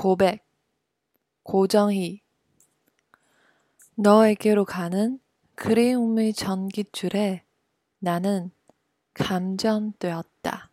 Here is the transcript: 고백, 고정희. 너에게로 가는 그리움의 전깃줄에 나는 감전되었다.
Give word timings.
고백, 0.00 0.46
고정희. 1.42 2.22
너에게로 3.96 4.64
가는 4.64 5.18
그리움의 5.56 6.34
전깃줄에 6.34 7.42
나는 7.98 8.52
감전되었다. 9.14 10.67